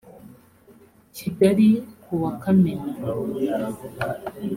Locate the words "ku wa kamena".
2.01-2.91